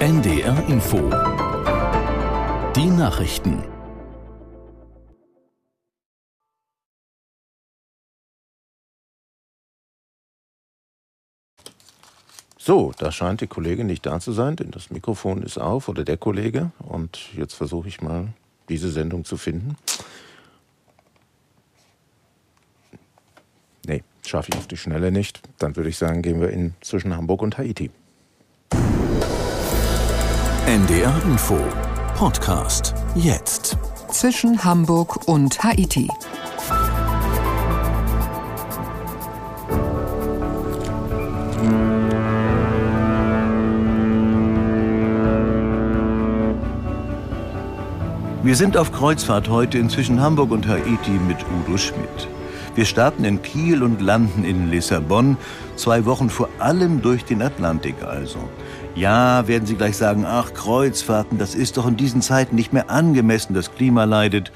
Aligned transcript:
NDR 0.00 0.66
Info. 0.66 0.96
Die 2.74 2.86
Nachrichten. 2.86 3.62
So, 12.56 12.94
da 12.96 13.12
scheint 13.12 13.42
die 13.42 13.46
Kollegin 13.46 13.88
nicht 13.88 14.06
da 14.06 14.20
zu 14.20 14.32
sein, 14.32 14.56
denn 14.56 14.70
das 14.70 14.88
Mikrofon 14.88 15.42
ist 15.42 15.58
auf 15.58 15.90
oder 15.90 16.02
der 16.02 16.16
Kollege. 16.16 16.70
Und 16.78 17.34
jetzt 17.36 17.52
versuche 17.52 17.88
ich 17.88 18.00
mal, 18.00 18.28
diese 18.70 18.90
Sendung 18.90 19.26
zu 19.26 19.36
finden. 19.36 19.76
Nee, 23.84 24.02
schaffe 24.26 24.48
ich 24.50 24.58
auf 24.58 24.66
die 24.66 24.78
Schnelle 24.78 25.12
nicht. 25.12 25.42
Dann 25.58 25.76
würde 25.76 25.90
ich 25.90 25.98
sagen, 25.98 26.22
gehen 26.22 26.40
wir 26.40 26.48
in 26.48 26.72
zwischen 26.80 27.14
Hamburg 27.14 27.42
und 27.42 27.58
Haiti. 27.58 27.90
NDR 30.70 31.12
Info. 31.24 31.58
Podcast. 32.14 32.94
Jetzt. 33.16 33.76
Zwischen 34.12 34.62
Hamburg 34.62 35.26
und 35.26 35.60
Haiti. 35.64 36.06
Wir 48.44 48.54
sind 48.54 48.76
auf 48.76 48.92
Kreuzfahrt 48.92 49.48
heute 49.48 49.76
inzwischen 49.76 50.20
Hamburg 50.20 50.52
und 50.52 50.68
Haiti 50.68 51.10
mit 51.26 51.38
Udo 51.66 51.78
Schmidt. 51.78 52.28
Wir 52.76 52.84
starten 52.84 53.24
in 53.24 53.42
Kiel 53.42 53.82
und 53.82 54.00
landen 54.00 54.44
in 54.44 54.70
Lissabon, 54.70 55.36
zwei 55.74 56.04
Wochen 56.04 56.30
vor 56.30 56.48
allem 56.60 57.02
durch 57.02 57.24
den 57.24 57.42
Atlantik 57.42 57.96
also. 58.04 58.38
Ja, 58.94 59.46
werden 59.48 59.66
Sie 59.66 59.76
gleich 59.76 59.96
sagen, 59.96 60.24
ach, 60.26 60.52
Kreuzfahrten, 60.52 61.38
das 61.38 61.54
ist 61.54 61.76
doch 61.76 61.86
in 61.86 61.96
diesen 61.96 62.22
Zeiten 62.22 62.56
nicht 62.56 62.72
mehr 62.72 62.90
angemessen, 62.90 63.54
das 63.54 63.74
Klima 63.74 64.04
leidet 64.04 64.52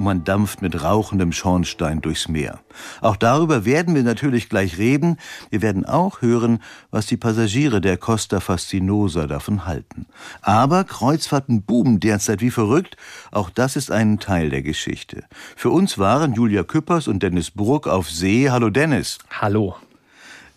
und 0.00 0.04
man 0.04 0.24
dampft 0.24 0.62
mit 0.62 0.82
rauchendem 0.82 1.30
Schornstein 1.30 2.00
durchs 2.00 2.26
Meer. 2.26 2.60
Auch 3.02 3.16
darüber 3.16 3.66
werden 3.66 3.94
wir 3.94 4.02
natürlich 4.02 4.48
gleich 4.48 4.78
reden. 4.78 5.18
Wir 5.50 5.60
werden 5.60 5.84
auch 5.84 6.22
hören, 6.22 6.60
was 6.90 7.04
die 7.04 7.18
Passagiere 7.18 7.82
der 7.82 7.98
Costa 7.98 8.40
Fascinosa 8.40 9.26
davon 9.26 9.66
halten. 9.66 10.06
Aber 10.40 10.84
Kreuzfahrten 10.84 11.62
boomen 11.62 12.00
derzeit 12.00 12.40
wie 12.40 12.50
verrückt. 12.50 12.96
Auch 13.30 13.50
das 13.50 13.76
ist 13.76 13.90
ein 13.90 14.18
Teil 14.18 14.48
der 14.48 14.62
Geschichte. 14.62 15.24
Für 15.54 15.68
uns 15.68 15.98
waren 15.98 16.32
Julia 16.32 16.62
Küppers 16.62 17.06
und 17.06 17.22
Dennis 17.22 17.50
Bruck 17.50 17.86
auf 17.86 18.10
See. 18.10 18.50
Hallo 18.50 18.70
Dennis. 18.70 19.18
Hallo. 19.30 19.76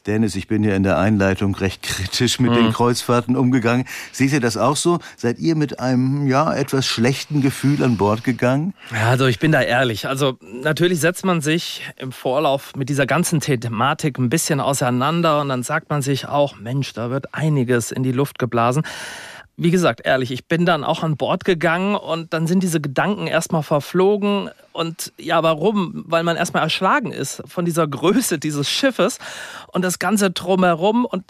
Dennis, 0.06 0.36
ich 0.36 0.48
bin 0.48 0.64
ja 0.64 0.76
in 0.76 0.84
der 0.84 0.98
Einleitung 0.98 1.56
recht 1.56 1.82
kritisch 1.84 2.40
mit 2.40 2.52
mhm. 2.52 2.56
den 2.56 2.74
Kreuzfahrten 2.74 3.38
umgegangen. 3.38 3.86
Seht 4.12 4.34
ihr 4.34 4.42
das 4.42 4.58
auch 4.58 4.76
so? 4.76 5.00
Seid 5.16 5.40
ihr 5.40 5.56
mit 5.56 5.80
einem, 5.80 6.28
ja, 6.28 6.54
etwas 6.54 6.86
schlechten 6.86 7.42
Gefühl 7.42 7.82
an 7.82 7.96
Bord 7.96 8.26
gegangen? 8.26 8.74
Ja, 8.92 9.10
also 9.10 9.28
ich 9.28 9.40
bin 9.40 9.54
da 9.54 9.62
ehrlich. 9.62 10.08
Also 10.08 10.38
natürlich 10.42 11.00
setzt 11.00 11.24
man 11.24 11.40
sich 11.40 11.90
im 11.96 12.12
Vorlauf 12.12 12.76
mit 12.76 12.90
dieser 12.90 13.06
ganzen 13.06 13.40
Thematik 13.40 14.18
ein 14.18 14.30
bisschen 14.30 14.60
auseinander 14.60 15.40
und 15.40 15.48
dann 15.48 15.64
sagt 15.64 15.90
man 15.90 16.02
sich 16.02 16.28
auch, 16.28 16.58
Mensch, 16.60 16.92
da 16.94 17.10
wird 17.10 17.34
einiges 17.34 17.92
in 17.92 18.04
die 18.04 18.12
Luft 18.12 18.40
geblasen 18.40 18.84
wie 19.56 19.70
gesagt, 19.70 20.02
ehrlich, 20.04 20.32
ich 20.32 20.48
bin 20.48 20.66
dann 20.66 20.84
auch 20.84 21.04
an 21.04 21.16
Bord 21.16 21.46
gegangen 21.46 21.96
und 21.96 22.34
dann 22.34 22.48
sind 22.48 22.64
diese 22.64 22.82
Gedanken 22.82 23.28
erstmal 23.28 23.62
verflogen. 23.62 24.50
Und 24.72 25.14
ja, 25.20 25.44
warum? 25.44 26.04
Weil 26.08 26.24
man 26.24 26.38
erstmal 26.38 26.64
erschlagen 26.64 27.12
ist 27.12 27.44
von 27.46 27.64
dieser 27.64 27.88
Größe 27.88 28.40
dieses 28.40 28.68
Schiffes 28.68 29.20
und 29.68 29.84
das 29.84 30.00
Ganze 30.00 30.32
drumherum. 30.32 31.06
Und 31.06 31.24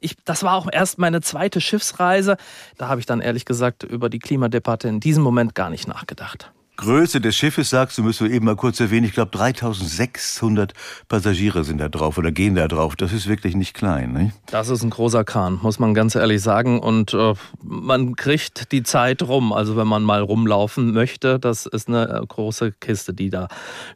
ich, 0.00 0.16
das 0.24 0.42
war 0.42 0.54
auch 0.54 0.66
erst 0.72 0.98
meine 0.98 1.20
zweite 1.20 1.60
Schiffsreise. 1.60 2.36
Da 2.78 2.88
habe 2.88 2.98
ich 2.98 3.06
dann 3.06 3.20
ehrlich 3.20 3.44
gesagt 3.44 3.84
über 3.84 4.08
die 4.08 4.18
Klimadebatte 4.18 4.88
in 4.88 4.98
diesem 4.98 5.22
Moment 5.22 5.54
gar 5.54 5.70
nicht 5.70 5.86
nachgedacht. 5.86 6.50
Größe 6.78 7.20
des 7.20 7.34
Schiffes 7.34 7.70
sagst 7.70 7.98
du, 7.98 8.04
müssen 8.04 8.28
wir 8.28 8.34
eben 8.34 8.44
mal 8.44 8.54
kurz 8.54 8.78
erwähnen. 8.78 9.04
Ich 9.04 9.12
glaube, 9.12 9.32
3600 9.32 10.74
Passagiere 11.08 11.64
sind 11.64 11.78
da 11.78 11.88
drauf 11.88 12.18
oder 12.18 12.30
gehen 12.30 12.54
da 12.54 12.68
drauf. 12.68 12.94
Das 12.94 13.12
ist 13.12 13.26
wirklich 13.26 13.56
nicht 13.56 13.74
klein. 13.74 14.12
Nicht? 14.12 14.36
Das 14.46 14.68
ist 14.68 14.84
ein 14.84 14.90
großer 14.90 15.24
Kahn, 15.24 15.58
muss 15.60 15.80
man 15.80 15.92
ganz 15.92 16.14
ehrlich 16.14 16.40
sagen. 16.40 16.78
Und 16.78 17.14
äh, 17.14 17.34
man 17.64 18.14
kriegt 18.14 18.70
die 18.70 18.84
Zeit 18.84 19.24
rum. 19.24 19.52
Also 19.52 19.76
wenn 19.76 19.88
man 19.88 20.04
mal 20.04 20.22
rumlaufen 20.22 20.92
möchte, 20.92 21.40
das 21.40 21.66
ist 21.66 21.88
eine 21.88 22.08
äh, 22.08 22.24
große 22.24 22.70
Kiste, 22.70 23.12
die 23.12 23.30
da 23.30 23.48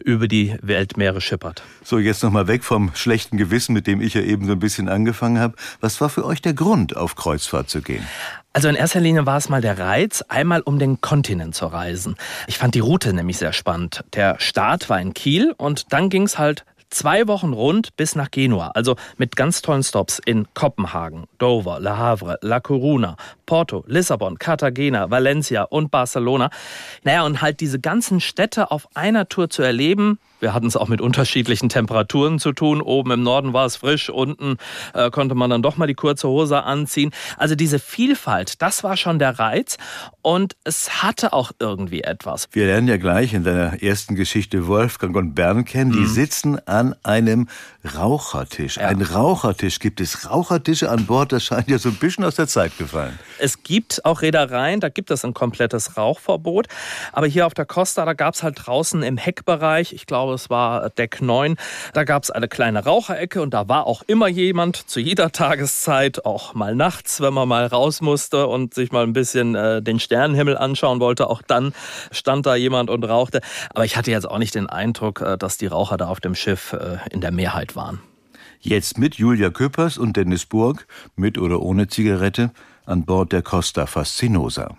über 0.04 0.26
die 0.26 0.56
Weltmeere 0.60 1.20
schippert. 1.20 1.62
So, 1.84 2.00
jetzt 2.00 2.24
nochmal 2.24 2.48
weg 2.48 2.64
vom 2.64 2.90
schlechten 2.94 3.36
Gewissen, 3.36 3.74
mit 3.74 3.86
dem 3.86 4.00
ich 4.00 4.14
ja 4.14 4.22
eben 4.22 4.46
so 4.46 4.52
ein 4.52 4.58
bisschen 4.58 4.88
angefangen 4.88 5.38
habe. 5.38 5.54
Was 5.80 6.00
war 6.00 6.08
für 6.08 6.24
euch 6.24 6.42
der 6.42 6.54
Grund, 6.54 6.96
auf 6.96 7.14
Kreuzfahrt 7.14 7.70
zu 7.70 7.80
gehen? 7.80 8.04
Also 8.54 8.68
in 8.68 8.74
erster 8.74 9.00
Linie 9.00 9.24
war 9.24 9.38
es 9.38 9.48
mal 9.48 9.62
der 9.62 9.78
Reiz, 9.78 10.22
einmal 10.28 10.60
um 10.60 10.78
den 10.78 11.00
Kontinent 11.00 11.54
zu 11.54 11.66
reisen. 11.66 12.16
Ich 12.46 12.58
fand 12.58 12.74
die 12.74 12.80
Route 12.80 13.14
nämlich 13.14 13.38
sehr 13.38 13.54
spannend. 13.54 14.04
Der 14.12 14.38
Start 14.40 14.90
war 14.90 15.00
in 15.00 15.14
Kiel 15.14 15.54
und 15.56 15.92
dann 15.92 16.10
ging 16.10 16.24
es 16.24 16.38
halt 16.38 16.64
zwei 16.92 17.26
Wochen 17.26 17.52
rund 17.52 17.96
bis 17.96 18.14
nach 18.14 18.30
Genua, 18.30 18.68
also 18.74 18.96
mit 19.16 19.36
ganz 19.36 19.62
tollen 19.62 19.82
Stops 19.82 20.20
in 20.24 20.46
Kopenhagen, 20.54 21.24
Dover, 21.38 21.80
Le 21.80 21.96
Havre, 21.96 22.38
La 22.42 22.60
Coruna, 22.60 23.16
Porto, 23.46 23.84
Lissabon, 23.86 24.38
Cartagena, 24.38 25.10
Valencia 25.10 25.64
und 25.64 25.90
Barcelona. 25.90 26.50
Naja, 27.02 27.24
und 27.24 27.42
halt 27.42 27.60
diese 27.60 27.80
ganzen 27.80 28.20
Städte 28.20 28.70
auf 28.70 28.88
einer 28.94 29.28
Tour 29.28 29.50
zu 29.50 29.62
erleben, 29.62 30.18
wir 30.42 30.52
hatten 30.54 30.66
es 30.66 30.76
auch 30.76 30.88
mit 30.88 31.00
unterschiedlichen 31.00 31.68
Temperaturen 31.68 32.40
zu 32.40 32.52
tun. 32.52 32.82
Oben 32.82 33.12
im 33.12 33.22
Norden 33.22 33.52
war 33.52 33.64
es 33.64 33.76
frisch, 33.76 34.10
unten 34.10 34.56
äh, 34.92 35.08
konnte 35.08 35.36
man 35.36 35.50
dann 35.50 35.62
doch 35.62 35.76
mal 35.76 35.86
die 35.86 35.94
kurze 35.94 36.26
Hose 36.26 36.64
anziehen. 36.64 37.12
Also 37.36 37.54
diese 37.54 37.78
Vielfalt, 37.78 38.60
das 38.60 38.82
war 38.82 38.96
schon 38.96 39.20
der 39.20 39.38
Reiz 39.38 39.78
und 40.20 40.56
es 40.64 41.04
hatte 41.04 41.32
auch 41.32 41.52
irgendwie 41.60 42.02
etwas. 42.02 42.48
Wir 42.50 42.66
lernen 42.66 42.88
ja 42.88 42.96
gleich 42.96 43.34
in 43.34 43.44
deiner 43.44 43.80
ersten 43.84 44.16
Geschichte 44.16 44.66
Wolfgang 44.66 45.14
und 45.14 45.34
Bern 45.34 45.64
kennen. 45.64 45.92
Die 45.92 46.00
mhm. 46.00 46.06
sitzen 46.08 46.58
an 46.66 46.81
einem 47.02 47.48
Rauchertisch. 47.96 48.76
Ja. 48.76 48.88
Ein 48.88 49.02
Rauchertisch. 49.02 49.80
Gibt 49.80 50.00
es 50.00 50.30
Rauchertische 50.30 50.88
an 50.88 51.06
Bord? 51.06 51.32
Das 51.32 51.42
scheint 51.42 51.68
ja 51.68 51.78
so 51.78 51.88
ein 51.88 51.96
bisschen 51.96 52.24
aus 52.24 52.36
der 52.36 52.46
Zeit 52.46 52.76
gefallen. 52.78 53.18
Es 53.38 53.62
gibt 53.64 54.04
auch 54.04 54.22
Reedereien, 54.22 54.80
da 54.80 54.88
gibt 54.88 55.10
es 55.10 55.24
ein 55.24 55.34
komplettes 55.34 55.96
Rauchverbot. 55.96 56.68
Aber 57.12 57.26
hier 57.26 57.46
auf 57.46 57.54
der 57.54 57.66
Costa, 57.66 58.04
da 58.04 58.12
gab 58.12 58.34
es 58.34 58.42
halt 58.42 58.66
draußen 58.66 59.02
im 59.02 59.16
Heckbereich, 59.16 59.92
ich 59.92 60.06
glaube, 60.06 60.34
es 60.34 60.48
war 60.48 60.90
Deck 60.90 61.20
9, 61.20 61.56
da 61.92 62.04
gab 62.04 62.22
es 62.22 62.30
eine 62.30 62.48
kleine 62.48 62.84
Raucherecke 62.84 63.42
und 63.42 63.52
da 63.52 63.68
war 63.68 63.86
auch 63.86 64.02
immer 64.06 64.28
jemand 64.28 64.88
zu 64.88 65.00
jeder 65.00 65.32
Tageszeit, 65.32 66.24
auch 66.24 66.54
mal 66.54 66.74
nachts, 66.74 67.20
wenn 67.20 67.34
man 67.34 67.48
mal 67.48 67.66
raus 67.66 68.00
musste 68.00 68.46
und 68.46 68.74
sich 68.74 68.92
mal 68.92 69.02
ein 69.02 69.12
bisschen 69.12 69.54
äh, 69.54 69.82
den 69.82 69.98
Sternenhimmel 69.98 70.56
anschauen 70.56 71.00
wollte. 71.00 71.28
Auch 71.28 71.42
dann 71.42 71.74
stand 72.12 72.46
da 72.46 72.54
jemand 72.54 72.90
und 72.90 73.04
rauchte. 73.04 73.40
Aber 73.70 73.84
ich 73.84 73.96
hatte 73.96 74.10
jetzt 74.10 74.28
auch 74.28 74.38
nicht 74.38 74.54
den 74.54 74.68
Eindruck, 74.68 75.20
äh, 75.20 75.36
dass 75.36 75.58
die 75.58 75.66
Raucher 75.66 75.96
da 75.96 76.06
auf 76.06 76.20
dem 76.20 76.34
Schiff 76.34 76.71
äh, 76.72 76.98
in 77.10 77.20
der 77.20 77.32
Mehrheit 77.32 77.76
waren. 77.76 78.00
Jetzt 78.60 78.98
mit 78.98 79.16
Julia 79.16 79.50
Köppers 79.50 79.98
und 79.98 80.16
Dennis 80.16 80.46
Burg, 80.46 80.86
mit 81.16 81.36
oder 81.36 81.60
ohne 81.60 81.88
Zigarette, 81.88 82.52
an 82.86 83.04
Bord 83.04 83.32
der 83.32 83.42
Costa 83.42 83.86
Fascinosa. 83.86 84.76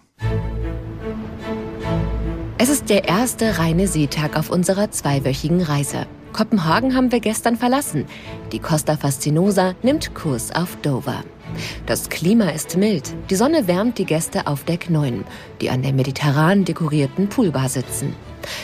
Es 2.57 2.69
ist 2.69 2.89
der 2.89 3.09
erste 3.09 3.59
reine 3.59 3.87
Seetag 3.87 4.37
auf 4.37 4.49
unserer 4.49 4.89
zweiwöchigen 4.89 5.61
Reise. 5.61 6.05
Kopenhagen 6.31 6.95
haben 6.95 7.11
wir 7.11 7.19
gestern 7.19 7.57
verlassen. 7.57 8.05
Die 8.51 8.59
Costa 8.59 8.95
Fascinosa 8.95 9.75
nimmt 9.83 10.15
Kurs 10.15 10.51
auf 10.55 10.77
Dover. 10.77 11.23
Das 11.85 12.09
Klima 12.09 12.49
ist 12.49 12.77
mild. 12.77 13.13
Die 13.29 13.35
Sonne 13.35 13.67
wärmt 13.67 13.97
die 13.97 14.05
Gäste 14.05 14.47
auf 14.47 14.63
Deck 14.63 14.89
9, 14.89 15.25
die 15.61 15.69
an 15.69 15.81
der 15.81 15.93
mediterran 15.93 16.65
dekorierten 16.65 17.29
Poolbar 17.29 17.69
sitzen. 17.69 18.15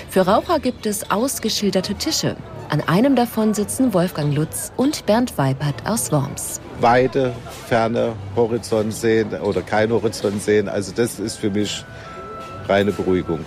Für 0.09 0.22
Raucher 0.22 0.59
gibt 0.59 0.85
es 0.85 1.12
ausgeschilderte 1.12 1.95
Tische. 1.95 2.35
An 2.69 2.81
einem 2.81 3.16
davon 3.16 3.56
sitzen 3.56 3.96
Wolfgang 3.96 4.31
Lutz 4.35 4.72
und 4.78 5.07
Bernd 5.07 5.40
Weipert 5.40 5.74
aus 5.85 6.12
Worms. 6.12 6.62
Weite, 6.80 7.34
ferne 7.68 8.13
Horizont 8.35 8.94
sehen 8.94 9.33
oder 9.42 9.63
kein 9.63 9.92
Horizont 9.92 10.39
sehen, 10.39 10.69
also 10.69 10.92
das 10.95 11.19
ist 11.19 11.38
für 11.38 11.50
mich 11.50 11.83
reine 12.68 12.92
Beruhigung. 12.92 13.39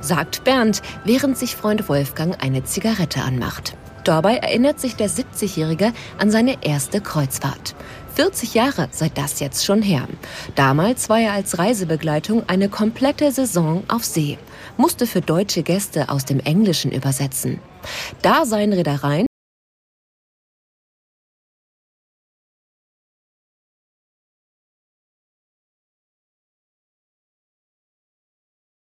Sagt 0.00 0.44
Bernd, 0.44 0.80
während 1.04 1.36
sich 1.36 1.56
Freund 1.56 1.90
Wolfgang 1.90 2.42
eine 2.42 2.64
Zigarette 2.64 3.20
anmacht. 3.20 3.76
Dabei 4.04 4.36
erinnert 4.36 4.80
sich 4.80 4.96
der 4.96 5.10
70-Jährige 5.10 5.92
an 6.16 6.30
seine 6.30 6.64
erste 6.64 7.02
Kreuzfahrt. 7.02 7.74
40 8.14 8.54
Jahre 8.54 8.88
sei 8.92 9.10
das 9.14 9.40
jetzt 9.40 9.62
schon 9.62 9.82
her. 9.82 10.08
Damals 10.54 11.10
war 11.10 11.20
er 11.20 11.34
als 11.34 11.58
Reisebegleitung 11.58 12.44
eine 12.48 12.70
komplette 12.70 13.30
Saison 13.30 13.84
auf 13.88 14.04
See, 14.04 14.38
musste 14.78 15.06
für 15.06 15.20
deutsche 15.20 15.62
Gäste 15.62 16.08
aus 16.08 16.24
dem 16.24 16.40
Englischen 16.40 16.92
übersetzen. 16.92 17.60
Da 18.20 18.44
seien 18.44 18.72
Reedereien 18.72 19.29